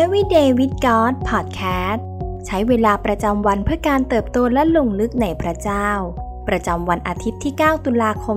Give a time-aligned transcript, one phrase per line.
[0.00, 2.02] Everyday with God Podcast
[2.46, 5.88] ใช้เวลาประจำวันเพื่อการเติบโตและลงลึกในพระเจ้า
[6.48, 8.36] ประจำวันอาทิตย์ที่ 9 ตุลาคม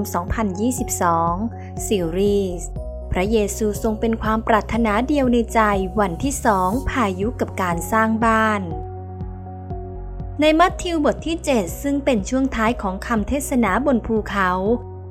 [0.73, 2.67] 2022 ซีรีส์
[3.11, 5.59] พระเยซูทรงเป็นความปรารถนาเดียวในใจ
[5.99, 8.61] วันที่สองพายุกับการสร้างบ้าน
[10.41, 14.51] ในมัทธิวบทที่ 7 ซึ่งเป็นช่วงท้ายของคำเทศนาบนภูเขา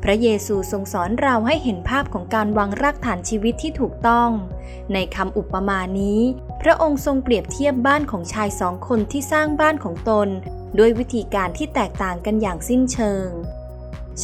[0.05, 4.31] พระเยซูทรงสอนเราให้เห็นภาพของการวางรากฐานชีวิตที่ถูกต้อง
[4.93, 6.21] ในคำอุปมานี้
[6.63, 10.29] พระองค์ทรงเปรียบเทียบบ้านของชายสองคนที่สร้างบ้านของตน
[10.79, 13.29] ด้วยวิธีการที่แตกต่างกันอย่างสิ้นเชิง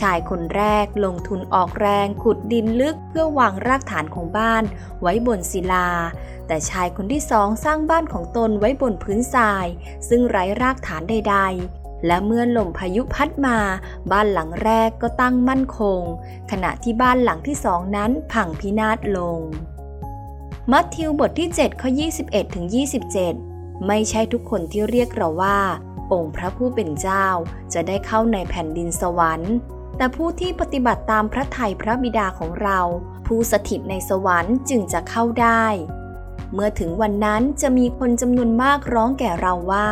[0.01, 4.63] ชายคนแรกลงทุนออกแรงขุดดินลึกเพื่อวางรากฐานของบ้าน
[5.01, 5.89] ไว้บนศิลา
[6.47, 9.67] แต่ชายคนที่สองสร้างบ้านของตนไว้บนพื้นทราย
[10.09, 13.59] ซึ่งไร้รากฐานใด ๆ และเมื่อลมพายุพัดมา
[14.11, 16.01] บ้านหลังแรกก็ตั้งมั่นคง
[16.51, 19.41] ขณะที่บ้านหลังที่สองนั้นพังพินาศลง
[20.71, 21.91] มัทธิวบทที่7ข้อ
[22.23, 22.67] 21ถึง
[23.27, 25.59] 27 ไม่ใช่ทุกคนที่เรียกเราว่า
[26.13, 27.27] องค์พระผู้เป็นเจ้า
[27.73, 29.55] จะได้เข้าในแผ่นดินสวรรค์
[29.97, 32.79] แต่ผู้ที่ปฏิบัติตามพระทัยพระบิดาของเรา
[33.27, 35.65] ผู้สถิตในสวรรค์จึงจะเข้าได้
[36.53, 39.89] เมื่อถึงวันนั้นจะมีคนจำนวนมากร้องแก่เราว่า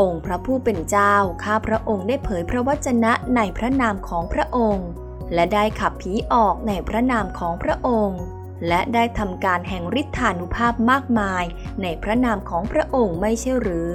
[0.00, 4.88] องค์พระผู้เป็นเจ้า ข้าพระองค์ได้เผยพระวจนะในพระนามของพระองค์
[5.34, 8.20] และได้ขับผีออกในพระนามของพระองค์
[8.68, 11.44] และได้ทำการแห่งฤทธานุภาพมากมาย
[11.82, 13.92] ในพระนามของพระองค์ไม่ใช่หรือ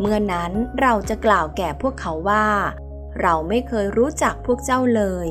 [0.00, 2.48] เมื่อนั้นเราจะกล่าวแก่พวกเขาว่า
[3.20, 5.28] เราไม่เคยรู้จักพวกเจ้าเลย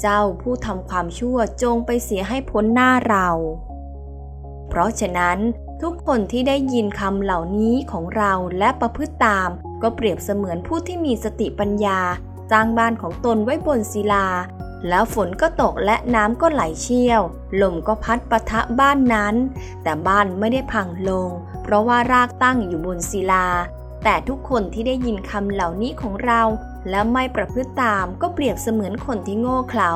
[0.00, 3.28] เจ้าผู้ทำความชั่วจงไปเสียให้พ้นหน้าเรา
[4.68, 5.38] เพราะฉะนั้น
[5.82, 9.48] ทุกคนที่ได้ยินคำเหล่านี้ของเราและประพฤติตาม
[9.82, 12.00] ก็เปรียบเสมือนผู้ที่มีสติปัญญา
[12.50, 14.26] สร้างบ้านของตนไว้บนศิลา
[14.88, 17.20] แล้วฝนก็ตกและน้ำก็ไหลเชี่ยว
[17.62, 19.34] ลมก็พัดปะทะบ้านนั้น
[19.82, 21.28] แต่บ้านไม่ได้พังลง
[21.62, 23.46] เพราะว่ารากตั้งอยู่บนศิลา
[24.04, 26.42] แต่ทุกคนที่ได้ยินคำเหล่านี้ของเรา
[26.90, 29.92] และไม่ประพฤติตามก็เปรียบเสมือนคนที่โง่เขลา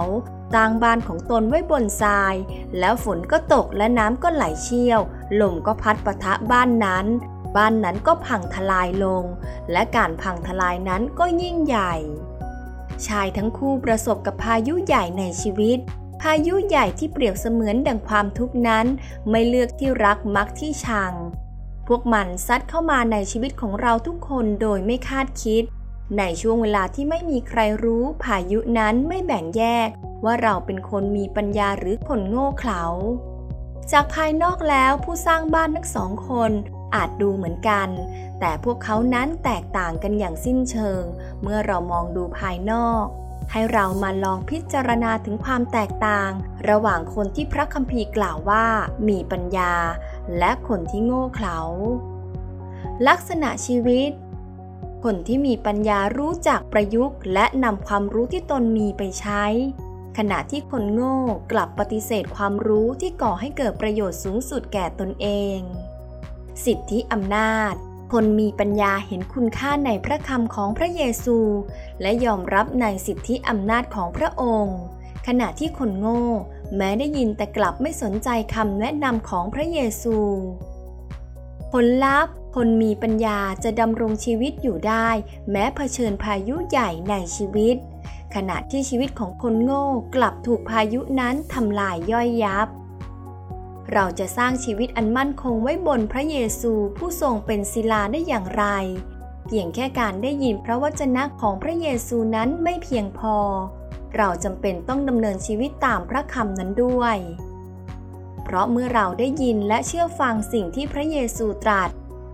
[0.54, 2.34] สร้งบ้านของตนไว้บนทราย
[2.78, 5.00] แล้วฝนก็ตกและน้ำก็ไหลเชี่ยว
[5.40, 7.06] ลมก็พัดปะทะบ้านนั้น
[7.56, 9.24] บ้านนั้นก็พังทลายลง
[9.72, 11.94] และการพังทลายนั้นก็ยิ่งใหญ่
[13.06, 15.78] ชายทั้งคู่ประสบกับพายุใหญ่ในชีวิต
[16.20, 18.86] พายุใหญ่ที่เปรียบเสมือนดังความทุกข์นั้น
[19.30, 21.12] ไม่เลือกที่รักมักที่ชัง
[21.88, 25.64] พวกมันซัดเข้ามาในชีวิตของเราทุกคนโดยไม่คาดคิด
[26.16, 29.88] ในช่วงเวลาที่ไม่มีใครรู้พายุนั้นไม่แบ่งแยก
[30.24, 32.82] ว่าเราเป็นคนมีปัญญาหรือคนโง่เขลา
[33.92, 36.50] จากภายนอกแล้วผู้สร้างบ้านทั้งสองคน
[36.94, 37.88] อาจดูเหมือนกัน
[38.40, 41.02] แต่พวกเขานั้นแตกต่างกันอย่างสิ้นเชิง
[41.42, 43.06] เมื่อเรามองดูภายนอก
[43.52, 46.30] ให้เรามาลองพิจารณาถึงความแตกต่าง
[46.68, 48.66] ระหว่างคนที่พระคัมภีร์กล่าวว่า
[49.08, 49.74] มีปัญญา
[50.38, 51.58] และคนที่โง่เขลา
[53.08, 54.10] ลักษณะชีวิต
[55.04, 59.44] คนที่มีปัญญารู้จักประยุกต์และนำความรู้ที่ตนมีไปใช้
[60.18, 61.16] ขณะที่คนโง่
[61.52, 65.26] กลับปฏิเสธความรู้ที่ก่อให้เกิดประโยชน์สูงสุดแก่ตนเอ
[65.56, 65.58] ง
[66.64, 67.74] สิทธิอำนาจ
[68.12, 71.38] คนมีปัญญาเห็นคุณค่าในพระคำของพระเยซู
[72.00, 74.78] และยอมรับในสิทธิอำนาจของพระองค์
[75.26, 76.26] ขณะที่คนโง่
[76.76, 80.16] แม้ได้ยินแต่กลับไม่สนใจคำแนะนำของพระเยซู
[81.72, 85.08] ผลลัพธ์ คนมีปัญญาจะดำรงชีวิตอยู่ได้
[85.50, 87.76] แม้เผชิญพายุใหญ่ในชีวิต
[88.34, 89.84] ขณะที่ชีวิตของคนโง่
[90.14, 92.68] กลับถูกพายุนั้นทำลายย่อยยับ
[93.92, 98.64] เราจะสร้างชีวิตอันมั่นคงไว้บนพระเยซูผู้ทรงเป็นศิลาได้อย่างไร
[99.46, 103.36] เพียงแค่การได้ยินพระวจนะของพระเยซูนั้นไม่เพียงพอ
[104.16, 107.16] เราจำเป็นต้องดำเนินชีวิตตามพระคำนั้นด้วย
[108.50, 111.90] เพราะเมื่อเราได้ยินและเชื่อฟังสิ่งที่พระเยซูตรัส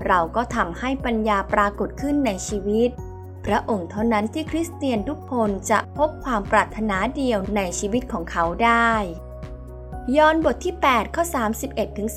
[0.07, 2.91] เราก็ทำให้ปัญญาปรากฏขึ้นในชีวิต
[3.47, 8.93] พระองค์เท่านั้นที่คริสเตียนทุกคนจะพบความปรารถนาเดียวในชีวิตของเขาได้
[10.17, 11.25] ยอห์นบทที่ 8 ข้อ
[11.61, 12.09] 31ถึง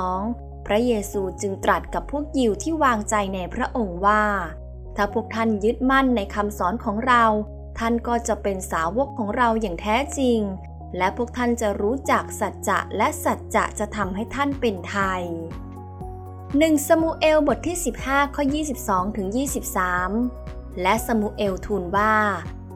[0.00, 4.24] 32 พระเยซูจึงตรัสกับพวกยิวที่วางใจในพระองค์ว่า
[4.96, 7.24] ถ้าพวกท่านยึดมั่นในคำสอนของเรา
[7.78, 10.40] ท่านก็จะเป็นสาวกของเราอย่างแท้จริง
[10.96, 15.22] และพวกท่านจะรู้จักสัจจะและสัจจะจะทำให้ท่านเป็นไทย
[16.10, 17.76] 1 สมูเอลบทที่
[18.06, 18.44] 15 ข้อ
[18.80, 19.28] 22 ถึง
[20.04, 22.14] 23 และสมุเอลทูลว่า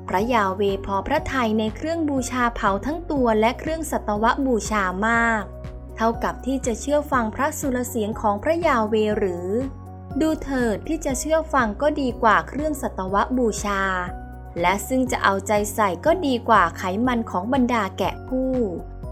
[0.09, 5.43] พระยาเวพอพระทัยในเครื่องบูชาเผาทั้งตัวและเครื่องสัตวบูชามาก
[5.97, 9.49] เท่ากับที่จะเชื่อฟังพระสุรเสียงของพระยาเวหรือ
[10.21, 13.83] ดูเถิดที่จะเชื่อฟังก็ดีกว่าเครื่องสัตวบูชา
[14.61, 18.53] และซึ่งจะเอาใจใส่ก็ดีกว่าไขมันของบรรดาแกะผู้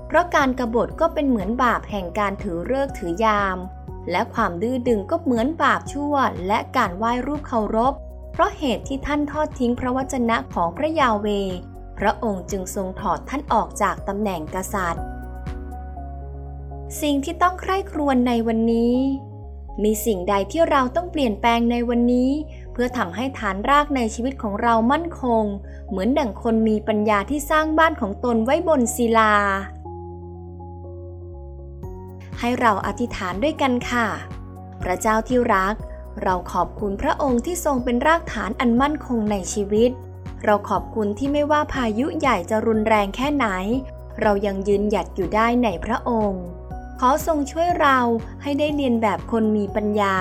[0.07, 3.59] เพราะการกรบฏก็เป็นเหมือนบาปแห่งการถือเลิกถือยาม
[4.11, 6.15] และความดื้อดึงก็เหมือนบาปชั่ว
[6.47, 7.95] และการไหว้รูปเคารพ
[8.33, 11.27] เพราะเหตุที่ท่านทอดทิ้งพระวจนะของพระยาเว
[11.99, 15.05] พระองค์จึงทรงถอดท่านออกจากตำแหน่งกษัตริย์
[17.03, 18.97] สิ่งที่ต้องใคร่ครวญในวันนี้
[19.83, 22.31] มีสิ่งใดที่เราต้องเปลี่ยนแปลงในวันนี้
[22.83, 25.45] พื่อทำให้ฐานรากในชีวิตของเรามั่นคง
[25.89, 29.35] เหมือนดั่งคนมีปัญญาที่สร้างบ้านของตนไว้บนศิลา
[32.41, 34.07] ให้เราอธิษฐานด้วยกันค่ะ
[34.83, 35.75] พระเจ้าที่รัก
[36.23, 39.91] เราขอบคุณพระองค์ที่ทรงเป็นรากฐานอันมั่นคงในชีวิต
[40.45, 43.47] เราขอบคุณที่ไม่ว่าพายุใหญ่จะรุนแรงแค่ไหน
[44.21, 46.43] เรายังยืนหยัดอยู่ได้ในพระองค์
[47.01, 47.99] ขอทรงช่วยเรา
[48.43, 50.17] ให้ได้เรียนแบบคนมีปัญญา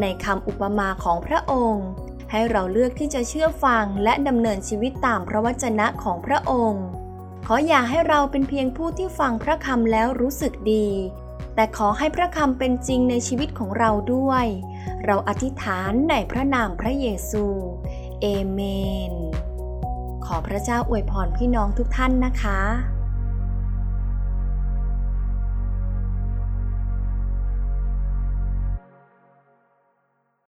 [0.00, 1.86] ในคำอุปมาของพระองค์
[2.30, 6.84] ให้เราเลือกที่จะเชื่อฟังและดำเนินชีวิตตามพระวจนะของพระองค์
[7.46, 10.88] ขออย่าให้เราเป็นเพียงผู้ที่ฟังพระคำแล้วรู้สึกดี
[11.54, 14.46] แต่ขอให้พระคำเป็นจริงในชีวิตของเราด้วย
[15.04, 17.44] เราอธิษฐานในพระนามพระเยซู
[18.20, 18.60] เอเม
[19.10, 19.12] น
[20.24, 22.60] ขอพระเจ้าอวยพรพี่น้องทุกท่านนะคะ